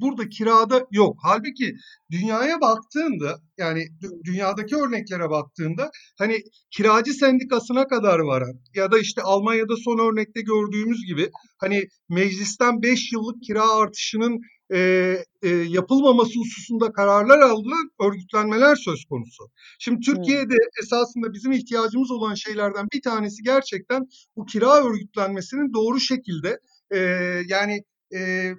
[0.00, 1.16] burada kirada yok.
[1.22, 1.74] Hâlbuki
[2.10, 3.84] dünyaya baktığında yani
[4.24, 6.38] dünyadaki örneklere baktığında hani
[6.70, 13.12] kiracı sendikasına kadar varan ya da işte Almanya'da son örnekte gördüğümüz gibi hani meclisten 5
[13.12, 14.40] yıllık kira artışının,
[14.72, 19.44] eee, eee, yapılmaması hususunda kararlar alınan örgütlenmeler söz konusu.
[19.78, 20.00] Şimdi.
[20.00, 24.02] Türkiye'de esasında bizim ihtiyacımız olan şeylerden bir tanesi gerçekten
[24.36, 26.58] bu kira örgütlenmesinin doğru şekilde,
[26.94, 27.80] eee, yani,
[28.12, 28.54] eee,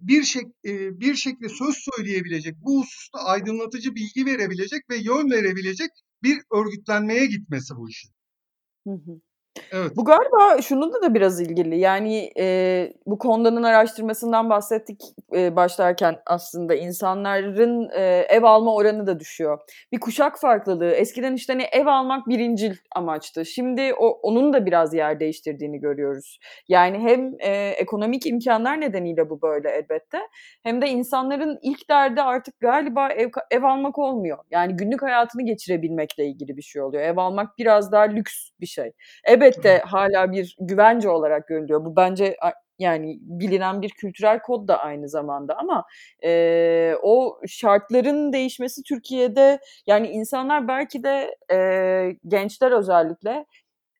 [0.00, 5.90] bir şek eee, bir şekilde söz söyleyebilecek, bu hususta aydınlatıcı bilgi verebilecek ve yön verebilecek
[6.22, 8.10] bir örgütlenmeye gitmesi bu işin.
[8.86, 9.20] Hı hı.
[9.72, 9.96] Evet.
[9.96, 11.78] Bu galiba şununla da biraz ilgili.
[11.78, 15.00] Yani, eee, bu Konda'nın araştırmasından bahsettik,
[15.32, 19.58] eee, başlarken aslında insanların, eee, ev alma oranı da düşüyor.
[19.92, 20.90] Bir kuşak farklılığı.
[20.90, 23.46] Eskiden işte hani ev almak birincil amaçtı.
[23.46, 26.38] Şimdi o onun da biraz yer değiştirdiğini görüyoruz.
[26.68, 30.18] Yani hem, eee, ekonomik imkânlar nedeniyle bu böyle elbette
[30.62, 34.38] hem de insanların ilk derdi artık galiba ev ev almak olmuyor.
[34.50, 37.02] Yani günlük hayatını geçirebilmekle ilgili bir şey oluyor.
[37.02, 38.92] Ev almak biraz daha lüks bir şey.
[39.56, 41.84] Elbette hâlâ bir güvence olarak görülüyor.
[41.84, 42.36] Bu bence
[42.78, 45.84] yani bilinen bir kültürel kod da aynı zamanda ama,
[46.22, 53.46] eee, o şartların değişmesi Türkiye'de yani insanlar belki de, eee, gençler özellikle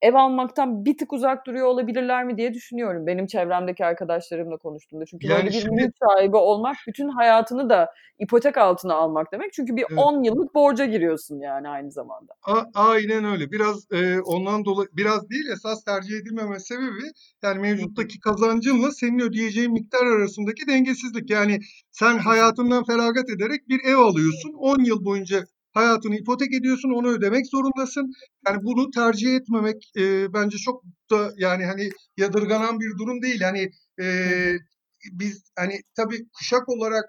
[0.02, 5.04] ev almaktan bir tık uzak duruyor olabilirler mi diye düşünüyorum benim çevremdeki arkadaşlarımla konuştuğumda.
[5.06, 9.52] Çünkü böyle Yani bir şimdi mülk sahibi olmak bütün hayatını da ipotek altına almak demek.
[9.52, 9.98] Çünkü bir Evet.
[9.98, 12.32] 10 yıllık borca giriyorsun yani aynı zamanda.
[12.42, 13.50] A aynen öyle.
[13.52, 17.02] Biraz, eee, ondan dolayı biraz değil esas tercih edilmeme sebebi
[17.42, 21.30] yani mevcuttaki kazancınla senin ödeyeceğin miktar arasındaki dengesizlik.
[21.30, 21.58] Yani
[21.92, 24.52] sen hayatından feragat ederek bir ev alıyorsun.
[24.58, 28.12] 10 yıl boyunca hayatını ipotek ediyorsun, onu ödemek zorundasın.
[28.48, 33.40] Yani bunu tercih etmemek, eee, bence çok da yani hani yadırganan bir durum değil.
[33.40, 34.58] Hani, eee,
[35.12, 37.04] biz hani tabii kuşak olarak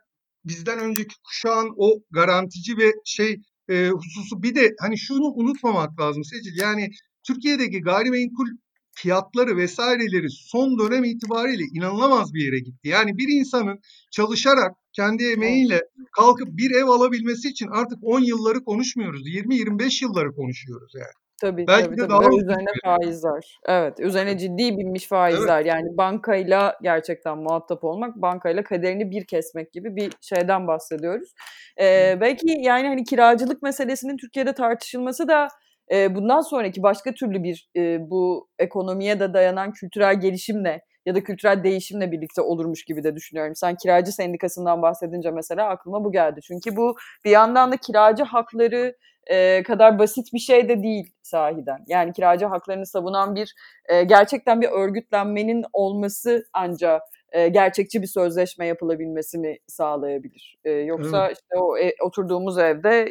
[0.46, 3.38] bizden önceki kuşağın o garantici ve şey,
[3.70, 6.90] eee, hususu bir de hani şunu unutmamak lazım Secil, yani
[7.28, 8.48] Türkiye'deki gayrimenkul
[8.96, 12.88] fiyatları vs.'leri son dönem itibariyle inanılamaz bir yere gitti.
[12.90, 13.80] Yani bir insanın
[14.12, 15.38] çalışarak, kendi Evet.
[15.38, 15.82] emeğiyle
[16.18, 19.28] kalkıp bir ev alabilmesi için artık 10 yılları konuşmuyoruz.
[19.28, 21.14] 20-25 yılları konuşuyoruz yani.
[21.42, 23.60] Tabii, Belki tabii, de tabii daha üzerine faizler.
[23.68, 25.10] Evet, üzerine ciddi binmiş Evet.
[25.10, 25.66] faizler.
[25.66, 31.34] Yani bankayla gerçekten muhatap olmak, bankayla kaderini bir kesmek gibi bir şeyden bahsediyoruz.
[31.78, 32.16] Evet.
[32.16, 35.48] Eee, belki yani hani kiracılık meselesinin Türkiye'de tartışılması da,
[35.92, 41.24] eee, bundan sonraki başka türlü bir, eee, bu ekonomiye de dayanan kültürel gelişimle ya da
[41.24, 43.56] kültürel değişimle birlikte olurmuş gibi de düşünüyorum.
[43.56, 46.40] Sen kiracı sendikasından bahsedince mesela aklıma bu geldi.
[46.44, 46.96] Çünkü bu
[47.26, 48.96] bir yandan da kiracı hakları,
[49.30, 51.80] eee, kadar basit bir şey de değil sahiden.
[51.88, 53.54] Yani kiracı haklarını savunan bir,
[53.90, 57.00] eee, gerçekten bir örgütlenmenin olması anca,
[57.34, 60.58] eee, gerçekçi bir sözleşme yapılabilmesini sağlayabilir.
[60.66, 60.88] Evet.
[60.88, 63.06] yoksa işte o e oturduğumuz evde,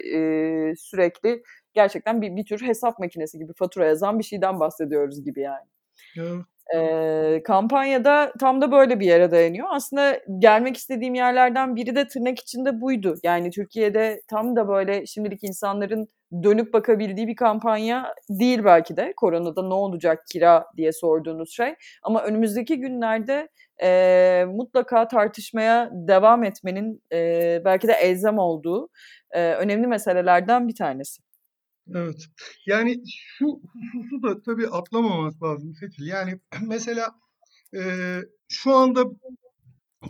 [0.76, 1.42] sürekli
[1.74, 5.66] gerçekten bir bir tür hesap makinesi gibi fatura yazan bir şeyden bahsediyoruz gibi yani.
[6.16, 7.32] Evet, evet.
[7.34, 8.04] Eee, kampanya
[8.40, 9.66] tam da böyle bir yere dayanıyor.
[9.70, 13.14] Aslında gelmek istediğim yerlerden biri de tırnak içinde buydu.
[13.24, 16.08] Yani Türkiye'de tam da böyle şimdilik insanların
[16.42, 19.12] dönüp bakabildiği bir kampanya değil belki de.
[19.16, 23.48] Koronada ne olacak kira diye sorduğunuz şey ama önümüzdeki günlerde,
[23.82, 28.88] eee, mutlaka tartışmaya devam etmenin, eee, belki de elzem olduğu,
[29.34, 31.27] eee, önemli meselelerden bir tanesi.
[31.94, 32.26] Evet.
[32.66, 36.06] Yani şu hususu da tabii atlamamak lazım Seçil.
[36.06, 37.10] Yani mesela,
[37.74, 39.04] eee, şu anda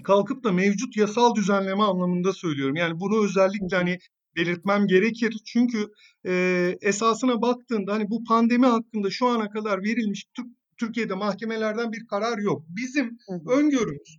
[0.05, 2.77] kalkıp da mevcut yasal düzenleme anlamında söylüyorum.
[2.77, 3.99] Yani bunu özellikle hani
[4.37, 5.37] belirtmem gerekir.
[5.47, 5.89] Çünkü,
[6.25, 12.07] eee, esasına baktığında hani bu pandemi hakkında şu ana kadar verilmiş Türk Türkiye'de mahkemelerden bir
[12.07, 12.65] karar yok.
[12.69, 14.19] Bizim öngörümüz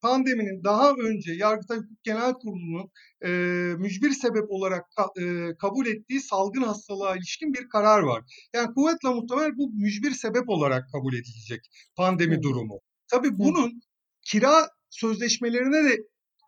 [0.00, 2.90] pandeminin daha önce Yargıtay Hukuk Genel Kurulu'nun
[3.24, 3.30] e,
[3.78, 8.22] mücbir sebep olarak ka, e, kabul ettiği salgın hastalığa ilişkin bir karar var.
[8.54, 11.60] Yani kuvvetle muhtemel bu mücbir sebep olarak kabul edilecek
[11.96, 12.42] pandemi Hı.
[12.42, 12.80] durumu.
[13.10, 13.82] Tabii bunun
[14.22, 15.96] kira sözleşmelerine de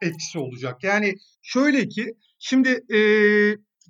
[0.02, 0.84] etkisi olacak.
[0.84, 3.00] Yani şöyle ki şimdi e,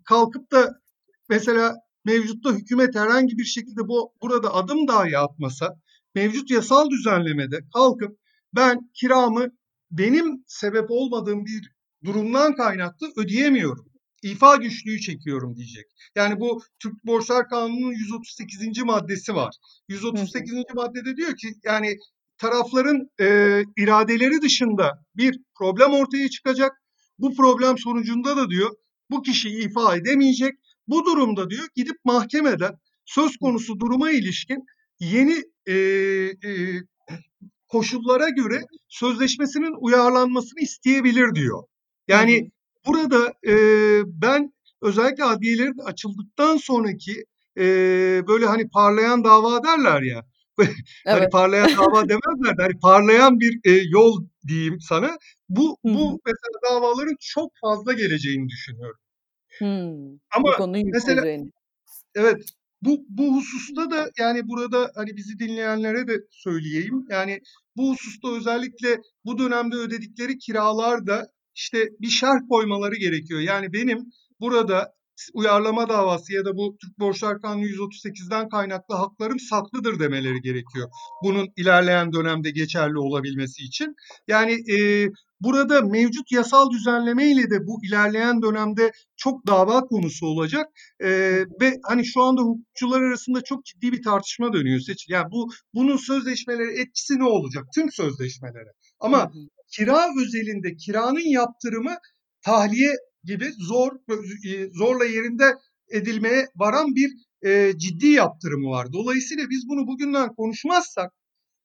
[0.05, 0.81] kalkıp da
[1.29, 5.75] mesela mevcutta hükümet herhangi bir şekilde bu burada adım dahi atmasa
[6.15, 8.19] mevcut yasal düzenlemede kalkıp
[8.55, 9.49] ben kiramı
[9.91, 11.73] benim sebep olmadığım bir
[12.05, 13.89] durumdan kaynaklı ödeyemiyorum.
[14.23, 15.85] İfa güçlüğü çekiyorum diyecek.
[16.17, 18.83] Yani bu Türk Borçlar Kanunu'nun 138.
[18.85, 19.55] maddesi var.
[19.89, 20.55] 138.
[20.75, 21.97] maddede diyor ki yani
[22.39, 26.73] tarafların e, iradeleri dışında bir problem ortaya çıkacak.
[27.19, 28.71] Bu problem sonucunda da diyor
[29.11, 30.55] bu kişi ifa edemeyecek.
[30.89, 32.73] Bu durumda diyor gidip mahkemeden
[33.05, 34.65] söz konusu duruma ilişkin
[35.01, 36.51] yeni e, e,
[37.69, 41.63] koşullara göre sözleşmesinin uyarlanmasını isteyebilir diyor.
[42.09, 42.51] Yani hı.
[42.87, 43.55] burada e,
[44.07, 44.53] ben
[44.83, 47.25] özellikle adliyelerin açıldıktan sonraki
[47.59, 47.63] e,
[48.29, 50.25] böyle hani parlayan dava derler ya.
[50.57, 50.69] hani
[51.07, 51.33] Evet.
[51.33, 55.19] parlayan dava demezler de hani parlayan bir e, yol diyeyim sana.
[55.49, 55.95] Bu hı.
[55.95, 59.01] bu mesela davaların çok fazla geleceğini düşünüyorum.
[59.59, 60.21] Hımm.
[60.43, 61.51] Bu Ama mesela yükseleceğini.
[62.15, 62.43] Evet.
[62.83, 67.05] Bu bu hususta da yani burada hani bizi dinleyenlere de söyleyeyim.
[67.11, 67.41] Yani
[67.77, 73.41] bu hususta özellikle bu dönemde ödedikleri kiralar da işte bir şerh koymaları gerekiyor.
[73.41, 74.05] Yani benim
[74.41, 74.98] burada
[75.35, 80.91] uyarlama davası ya da bu Türk Borçlar Kanunu 138'den kaynaklı haklarım saklıdır demeleri gerekiyor.
[81.23, 83.95] Bunun ilerleyen dönemde geçerli olabilmesi için.
[84.29, 85.09] Yani e,
[85.41, 90.67] burada mevcut yasal düzenlemeyle de bu ilerleyen dönemde çok dava konusu olacak.
[91.01, 91.09] E,
[91.61, 94.81] ve hani şu anda hukukçular arasında çok ciddi bir tartışma dönüyor.
[94.81, 95.13] Seçil.
[95.13, 97.65] Yani bu bunun sözleşmeleri etkisi ne olacak?
[97.75, 98.73] Tüm sözleşmelere.
[99.01, 99.33] Ama
[99.73, 101.97] kira özelinde kiranın yaptırımı
[102.43, 102.95] tahliye
[103.29, 103.93] gibi zor
[104.49, 105.45] e, zorla yerinde
[105.91, 107.11] edilmeye varan bir
[107.43, 108.93] e, ciddi yaptırımı var.
[108.93, 111.13] Dolayısıyla biz bunu bugünden konuşmazsak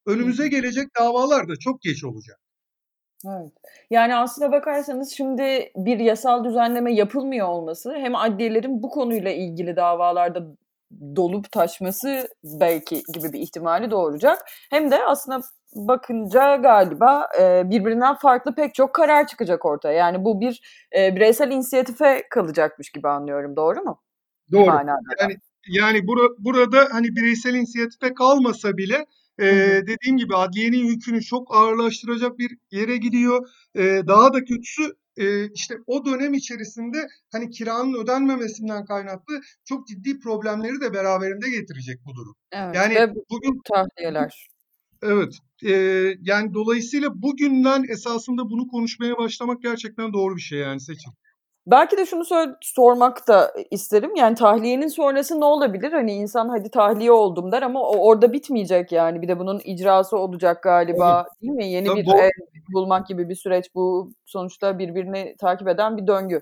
[0.06, 2.40] önümüze gelecek davalar da çok geç olacak.
[3.28, 3.52] Evet.
[3.90, 10.48] Yani aslına bakarsanız şimdi bir yasal düzenleme yapılmıyor olması hem adliyelerin bu konuyla ilgili davalarda
[11.16, 14.40] dolup taşması belki gibi bir ihtimali doğuracak.
[14.70, 15.42] Hem de aslında
[15.76, 19.94] bakınca galiba e, birbirinden farklı pek çok karar çıkacak ortaya.
[19.98, 20.62] Yani bu bir
[20.98, 23.56] e, bireysel inisiyatife kalacakmış gibi anlıyorum.
[23.56, 24.02] Doğru mu?
[24.52, 24.66] Doğru.
[24.66, 24.98] manada.
[25.22, 25.36] Yani
[25.68, 29.06] yani bura, burada hani bireysel inisiyatife kalmasa bile
[29.40, 29.46] e,
[29.88, 33.50] dediğim gibi adliyenin yükünü çok ağırlaştıracak bir yere gidiyor.
[33.76, 34.84] E, daha da kötüsü
[35.18, 42.00] e, işte o dönem içerisinde hani kiranın ödenmemesinden kaynaklı çok ciddi problemleri de beraberinde getirecek
[42.06, 42.36] bu durum.
[42.52, 44.53] Evet Yani bugün bu tahliyeler.
[45.06, 45.34] Evet
[45.66, 45.74] e,
[46.22, 51.12] yani dolayısıyla bugünden esasında bunu konuşmaya başlamak gerçekten doğru bir şey yani Seçil.
[51.68, 54.16] Belki de şunu söyle, sormak da isterim.
[54.16, 55.92] Yani tahliyenin sonrası ne olabilir?
[55.92, 59.22] Hani insan hadi tahliye oldum der ama o orada bitmeyecek yani.
[59.22, 60.64] Bir de bunun icrası olacak Evet.
[60.64, 61.68] galiba değil mi?
[61.68, 62.30] Yeni Tabii bir ev
[62.74, 63.66] bulmak gibi bir süreç.
[63.76, 66.42] Bu sonuçta birbirini takip eden bir döngü.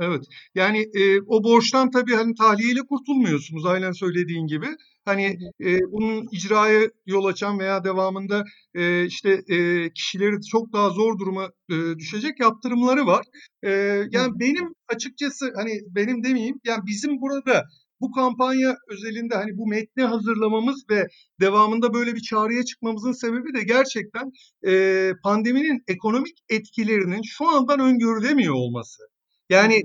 [0.00, 0.24] Evet.
[0.54, 4.66] Yani e, o borçtan tabii hani tahliyeyle kurtulmuyorsunuz aynen söylediğin gibi.
[5.04, 11.18] Hani e, bunun icraya yol açan veya devamında e, işte e, kişileri çok daha zor
[11.18, 13.24] duruma e, düşecek yaptırımları var.
[13.62, 13.70] E,
[14.10, 17.64] yani benim açıkçası hani benim demeyeyim yani bizim burada
[18.00, 21.06] bu kampanya özelinde hani bu metni hazırlamamız ve
[21.40, 24.32] devamında böyle bir çağrıya çıkmamızın sebebi de gerçekten
[24.66, 29.13] e, pandeminin ekonomik etkilerinin şu andan öngörülemiyor olması.
[29.50, 29.82] Yani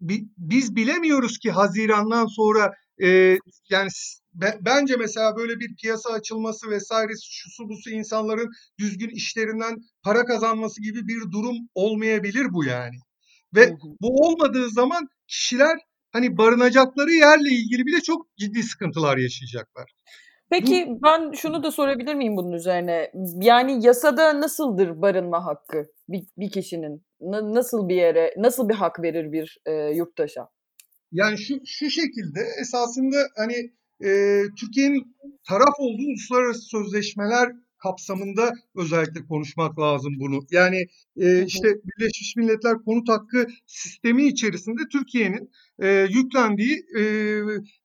[0.00, 3.38] bi- biz bilemiyoruz ki Haziran'dan sonra e,
[3.70, 3.88] yani
[4.34, 10.82] be- bence mesela böyle bir piyasa açılması vesaire şusu busu insanların düzgün işlerinden para kazanması
[10.82, 12.96] gibi bir durum olmayabilir bu yani.
[13.54, 15.78] Ve bu olmadığı zaman kişiler
[16.12, 19.84] hani barınacakları yerle ilgili bile çok ciddi sıkıntılar yaşayacaklar.
[19.84, 23.12] Bu Peki ben şunu da sorabilir miyim bunun üzerine?
[23.40, 27.04] Yani yasada nasıldır barınma hakkı bir, bir kişinin?
[27.20, 30.48] Na- nasıl bir yere, nasıl bir hak verir bir e, yurttaşa?
[31.12, 33.70] Yani şu şu şekilde esasında hani
[34.04, 35.16] e, Türkiye'nin
[35.48, 37.52] taraf olduğu uluslararası sözleşmeler
[37.82, 40.40] kapsamında özellikle konuşmak lazım bunu.
[40.50, 45.50] Yani e, işte Birleşmiş Milletler Konut Hakkı sistemi içerisinde Türkiye'nin
[45.82, 47.02] e, yüklendiği e,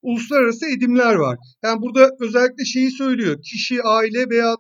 [0.02, 1.38] uluslararası edimler var.
[1.63, 3.41] Yani burada özellikle şeyi söylüyor.
[3.41, 4.56] Kişi, aile veya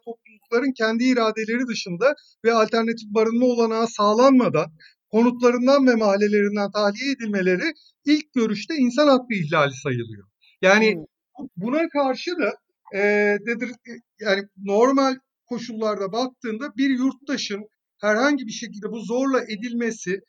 [0.45, 4.65] toplulukların kendi iradeleri dışında ve alternatif barınma olanağı sağlanmadan
[5.11, 7.73] konutlarından ve mahallelerinden tahliye edilmeleri
[8.05, 10.27] ilk görüşte insan hakkı ihlali sayılıyor.
[10.61, 11.05] Yani
[11.57, 12.53] buna karşı da
[12.93, 13.01] e,
[13.45, 17.61] nedir e, yani normal koşullarda baktığında bir yurttaşın
[18.01, 20.19] herhangi bir şekilde bu zorla edilmesi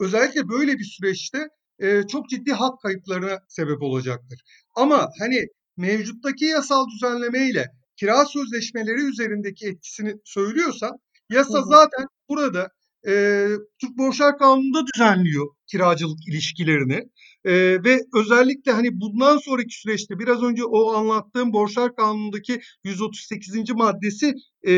[0.00, 1.38] özellikle böyle bir süreçte
[1.78, 4.40] e, çok ciddi hak kayıplarına sebep olacaktır.
[4.76, 10.98] Ama hani mevcuttaki yasal düzenlemeyle kira sözleşmeleri üzerindeki etkisini söylüyorsam
[11.30, 12.70] yasa zaten burada
[13.06, 13.46] e,
[13.80, 17.08] Türk Borçlar Kanunu'nda düzenliyor kiracılık ilişkilerini.
[17.44, 17.52] E,
[17.84, 23.70] ve özellikle hani bundan sonraki süreçte biraz önce o anlattığım Borçlar Kanunu'ndaki 138.
[23.70, 24.34] maddesi
[24.66, 24.74] e,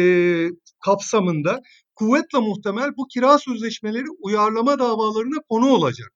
[0.85, 1.61] kapsamında
[1.95, 6.13] kuvvetle muhtemel bu kira sözleşmeleri uyarlama davalarına konu olacak.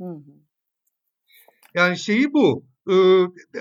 [0.00, 0.32] Hı hı.
[1.74, 2.64] Yani şeyi bu.
[2.90, 2.94] E,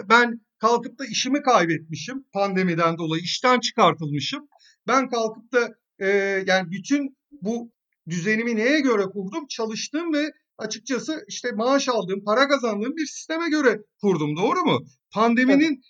[0.10, 4.48] ben kalkıp da işimi kaybetmişim pandemiden dolayı işten çıkartılmışım.
[4.88, 6.08] Ben kalkıp da e,
[6.48, 7.72] yani bütün bu
[8.10, 9.48] düzenimi neye göre kurdum?
[9.48, 14.38] Çalıştım ve açıkçası işte maaş aldığım, para kazandığım bir sisteme göre kurdum.
[14.38, 14.80] Doğru mu?
[15.12, 15.82] Pandeminin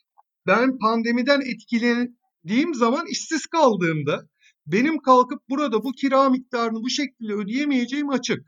[0.48, 4.28] ben pandemiden etkilendiğim zaman işsiz kaldığımda
[4.66, 8.40] benim kalkıp burada bu kira miktarını bu şekilde ödeyemeyeceğim açık.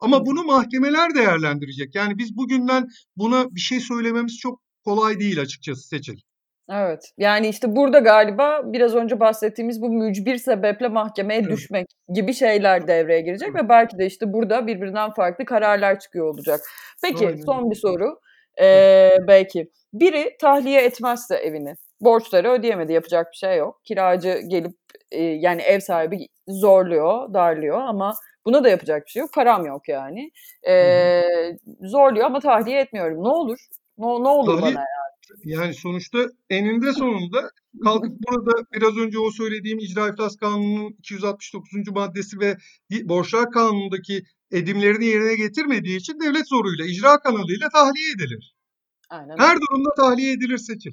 [0.00, 1.94] Ama bunu mahkemeler değerlendirecek.
[1.94, 6.16] Yani biz bugünden buna bir şey söylememiz çok kolay değil açıkçası Seçil.
[6.72, 7.12] Evet.
[7.18, 11.50] Yani işte burada galiba biraz önce bahsettiğimiz bu mücbir sebeple mahkemeye evet.
[11.50, 13.64] düşmek gibi şeyler devreye girecek evet.
[13.64, 16.60] ve belki de işte burada birbirinden farklı kararlar çıkıyor olacak.
[17.02, 17.40] Peki Aynen.
[17.40, 18.20] son bir soru.
[18.60, 23.80] Ee, belki biri tahliye etmezse evini borçları ödeyemedi yapacak bir şey yok.
[23.84, 24.72] Kiracı gelip
[25.10, 28.14] e, yani ev sahibi zorluyor, darlıyor ama
[28.46, 29.32] buna da yapacak bir şey yok.
[29.34, 30.30] Param yok yani.
[30.68, 31.22] Ee,
[31.80, 33.24] zorluyor ama tahliye etmiyorum.
[33.24, 33.58] Ne olur?
[33.98, 34.86] Ne, ne olur tahliye, bana yani?
[35.44, 36.18] Yani sonuçta
[36.50, 37.50] eninde sonunda
[37.84, 41.70] kalkıp burada biraz önce o söylediğim İcra İflas Kanunu'nun 269.
[41.94, 42.56] maddesi ve
[43.08, 48.54] Borçlar Kanunu'ndaki edimlerini yerine getirmediği için devlet zoruyla, icra kanalıyla tahliye edilir.
[49.10, 49.38] Aynen.
[49.38, 50.92] Her durumda tahliye edilir seçil.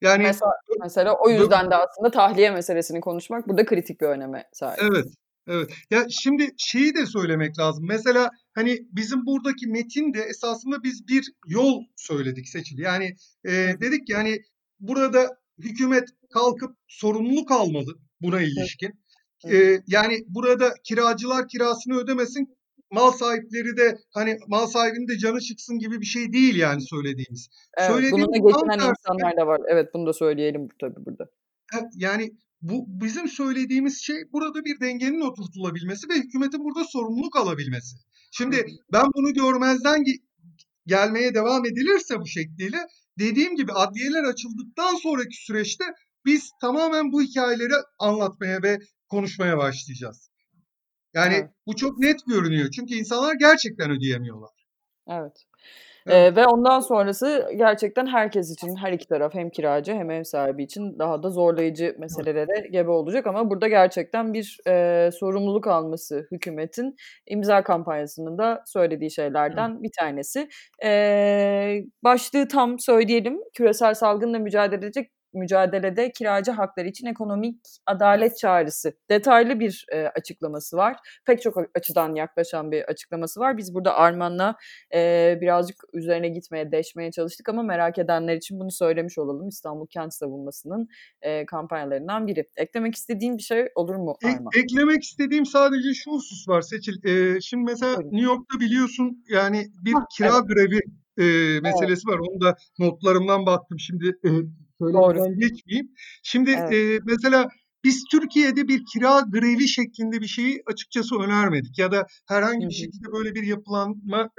[0.00, 4.78] Yani mesela, mesela o yüzden de aslında tahliye meselesini konuşmak burada kritik bir öneme sahip.
[4.82, 5.06] Evet.
[5.48, 5.70] Evet.
[5.90, 7.84] Ya şimdi şeyi de söylemek lazım.
[7.88, 12.82] Mesela hani bizim buradaki metinde esasında biz bir yol söyledik seçili.
[12.82, 14.38] Yani e, dedik ki hani
[14.80, 18.92] burada hükümet kalkıp sorumluluk almalı buna ilişkin.
[19.52, 22.56] E, yani burada kiracılar kirasını ödemesin,
[22.90, 27.48] mal sahipleri de hani mal sahibinin de canı çıksın gibi bir şey değil yani söylediğimiz.
[27.78, 29.60] Evet, Söylediğimiz bununla geçinen insanlar da var.
[29.68, 31.24] Evet bunu da söyleyelim tabii burada.
[31.94, 32.30] Yani
[32.62, 37.96] bu bizim söylediğimiz şey burada bir dengenin oturtulabilmesi ve hükümetin burada sorumluluk alabilmesi.
[38.30, 40.04] Şimdi ben bunu görmezden
[40.86, 42.78] gelmeye devam edilirse bu şekliyle
[43.18, 45.84] dediğim gibi adliyeler açıldıktan sonraki süreçte
[46.24, 50.30] biz tamamen bu hikayeleri anlatmaya ve konuşmaya başlayacağız.
[51.14, 51.50] Yani evet.
[51.66, 52.70] bu çok net görünüyor.
[52.70, 54.50] Çünkü insanlar gerçekten ödeyemiyorlar.
[55.08, 55.46] Evet.
[56.06, 60.62] Ee, ve ondan sonrası gerçekten herkes için, her iki taraf hem kiracı hem ev sahibi
[60.62, 63.26] için daha da zorlayıcı meselelere gebe olacak.
[63.26, 70.48] Ama burada gerçekten bir e, sorumluluk alması hükümetin imza kampanyasının da söylediği şeylerden bir tanesi.
[70.84, 73.38] E, başlığı tam söyleyelim.
[73.54, 78.92] Küresel salgınla mücadele edecek mücadelede kiracı hakları için ekonomik adalet çağrısı.
[79.10, 80.96] Detaylı bir e, açıklaması var.
[81.26, 83.56] Pek çok açıdan yaklaşan bir açıklaması var.
[83.56, 84.56] Biz burada Arman'la
[84.94, 89.48] e, birazcık üzerine gitmeye, deşmeye çalıştık ama merak edenler için bunu söylemiş olalım.
[89.48, 90.88] İstanbul Kent Savunması'nın
[91.22, 92.44] e, kampanyalarından biri.
[92.56, 94.50] Eklemek istediğin bir şey olur mu Arman?
[94.56, 97.04] E, eklemek istediğim sadece şu husus var Seçil.
[97.04, 98.12] E, şimdi mesela Buyurun.
[98.12, 100.48] New York'ta biliyorsun yani bir ha, kira evet.
[100.48, 100.80] grevi
[101.18, 101.24] e,
[101.60, 102.18] meselesi evet.
[102.18, 102.18] var.
[102.18, 103.78] Onu da notlarımdan baktım.
[103.78, 104.30] Şimdi e,
[104.80, 105.88] söylemeden geçmeyeyim.
[106.22, 106.72] Şimdi evet.
[106.72, 107.48] e, mesela
[107.84, 113.12] biz Türkiye'de bir kira grevi şeklinde bir şeyi açıkçası önermedik ya da herhangi bir şekilde
[113.12, 114.30] böyle bir yapılanma,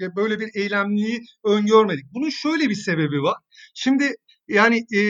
[0.00, 2.04] e, böyle bir eylemliği öngörmedik.
[2.14, 3.36] Bunun şöyle bir sebebi var.
[3.74, 4.14] Şimdi
[4.48, 5.00] yani e,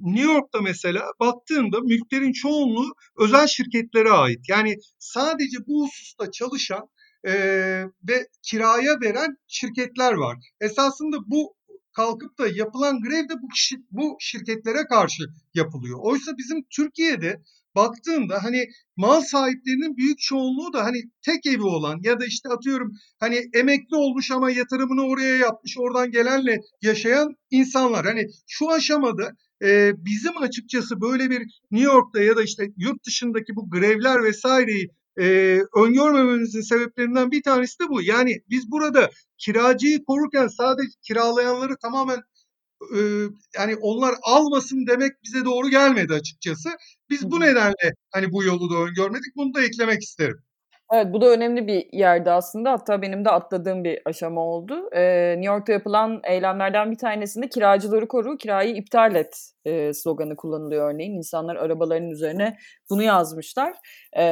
[0.00, 4.40] New York'ta mesela baktığında mülklerin çoğunluğu özel şirketlere ait.
[4.48, 6.88] Yani sadece bu hususta çalışan
[7.26, 7.32] e,
[8.08, 10.36] ve kiraya veren şirketler var.
[10.60, 11.54] Esasında bu
[11.94, 15.22] kalkıp da yapılan grev de bu, kişi, bu şirketlere karşı
[15.54, 15.98] yapılıyor.
[16.02, 17.42] Oysa bizim Türkiye'de
[17.74, 18.64] baktığında hani
[18.96, 23.96] mal sahiplerinin büyük çoğunluğu da hani tek evi olan ya da işte atıyorum hani emekli
[23.96, 28.06] olmuş ama yatırımını oraya yapmış oradan gelenle yaşayan insanlar.
[28.06, 31.40] Hani şu aşamada e, bizim açıkçası böyle bir
[31.70, 34.88] New York'ta ya da işte yurt dışındaki bu grevler vesaireyi
[35.20, 38.02] e, öngörmememizin sebeplerinden bir tanesi de bu.
[38.02, 42.18] Yani biz burada kiracıyı korurken sadece kiralayanları tamamen
[42.96, 43.00] e,
[43.58, 46.68] yani onlar almasın demek bize doğru gelmedi açıkçası.
[47.10, 49.36] Biz bu nedenle hani bu yolu da öngörmedik.
[49.36, 50.38] Bunu da eklemek isterim.
[50.92, 52.72] Evet bu da önemli bir yerde aslında.
[52.72, 54.88] Hatta benim de atladığım bir aşama oldu.
[54.92, 60.94] Ee, New York'ta yapılan eylemlerden bir tanesinde kiracıları koru, kirayı iptal et e, sloganı kullanılıyor
[60.94, 61.16] örneğin.
[61.16, 62.56] İnsanlar arabalarının üzerine
[62.90, 63.72] bunu yazmışlar.
[64.16, 64.24] E,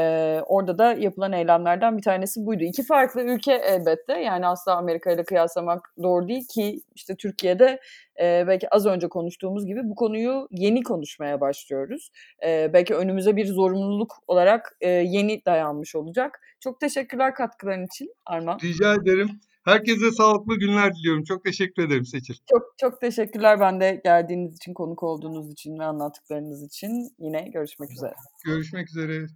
[0.46, 2.64] orada da yapılan eylemlerden bir tanesi buydu.
[2.64, 7.80] İki farklı ülke elbette yani asla Amerika ile kıyaslamak doğru değil ki işte Türkiye'de
[8.20, 12.10] e, belki az önce konuştuğumuz gibi bu konuyu yeni konuşmaya başlıyoruz.
[12.46, 16.40] E, belki önümüze bir zorunluluk olarak e, yeni dayanmış olacak.
[16.60, 18.58] Çok teşekkürler katkıların için Arman.
[18.62, 19.40] Rica ederim.
[19.64, 21.24] Herkese sağlıklı günler diliyorum.
[21.24, 22.34] Çok teşekkür ederim Seçil.
[22.50, 27.08] Çok çok teşekkürler ben de geldiğiniz için, konuk olduğunuz için ve anlattıklarınız için.
[27.18, 28.14] Yine görüşmek üzere.
[28.44, 29.26] Görüşmek üzere.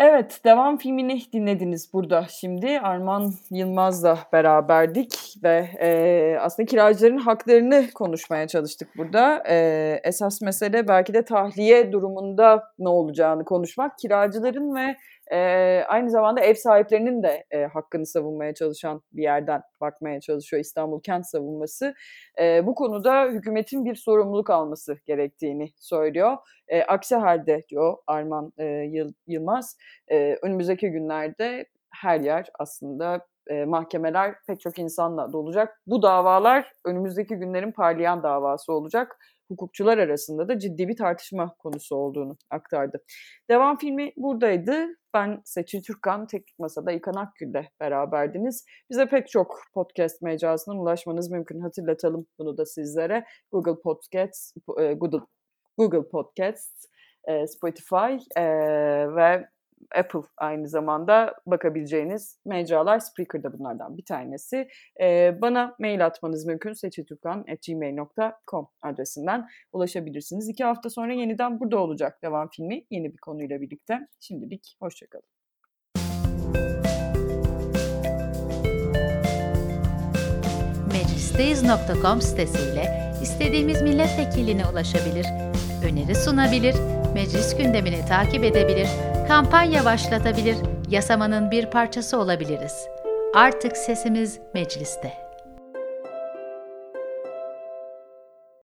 [0.00, 2.80] Evet, devam filmini dinlediniz burada şimdi.
[2.80, 9.42] Arman Yılmaz'la beraberdik ve e, aslında kiracıların haklarını konuşmaya çalıştık burada.
[9.48, 13.98] E, esas mesele belki de tahliye durumunda ne olacağını konuşmak.
[13.98, 14.96] Kiracıların ve
[15.32, 15.38] e,
[15.88, 21.26] aynı zamanda ev sahiplerinin de e, hakkını savunmaya çalışan bir yerden bakmaya çalışıyor İstanbul Kent
[21.26, 21.94] Savunması.
[22.40, 26.36] E, bu konuda hükümetin bir sorumluluk alması gerektiğini söylüyor.
[26.68, 28.90] E, aksi halde diyor Arman e,
[29.26, 29.76] Yılmaz,
[30.08, 35.80] e, önümüzdeki günlerde her yer aslında e, mahkemeler pek çok insanla dolacak.
[35.86, 39.18] Bu davalar önümüzdeki günlerin parlayan davası olacak
[39.48, 43.02] hukukçular arasında da ciddi bir tartışma konusu olduğunu aktardı.
[43.50, 44.86] Devam filmi buradaydı.
[45.14, 48.64] Ben Seçil Türkan, Teknik Masa'da İlkan Akgül'le beraberdiniz.
[48.90, 51.60] Bize pek çok podcast mecrasından ulaşmanız mümkün.
[51.60, 53.24] Hatırlatalım bunu da sizlere.
[53.52, 55.26] Google Podcasts, e, Google,
[55.78, 56.84] Google Podcasts,
[57.28, 58.44] e, Spotify e,
[59.16, 59.48] ve
[59.96, 62.98] Apple aynı zamanda bakabileceğiniz mecralar.
[62.98, 64.68] Spreaker da bunlardan bir tanesi.
[65.00, 66.72] Ee, bana mail atmanız mümkün.
[66.72, 70.48] seçilturkan.gmail.com adresinden ulaşabilirsiniz.
[70.48, 73.98] İki hafta sonra yeniden burada olacak devam filmi yeni bir konuyla birlikte.
[74.20, 75.28] Şimdilik hoşçakalın.
[80.92, 85.26] Meclisteyiz.com sitesiyle istediğimiz milletvekiline ulaşabilir,
[85.84, 86.74] öneri sunabilir,
[87.18, 88.88] meclis gündemini takip edebilir,
[89.28, 90.56] kampanya başlatabilir,
[90.88, 92.88] yasamanın bir parçası olabiliriz.
[93.34, 95.27] Artık sesimiz mecliste.